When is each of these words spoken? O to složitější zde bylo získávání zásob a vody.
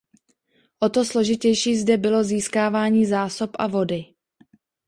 O 0.79 0.89
to 0.89 1.05
složitější 1.05 1.77
zde 1.77 1.97
bylo 1.97 2.23
získávání 2.23 3.05
zásob 3.05 3.49
a 3.59 3.67
vody. 3.67 4.05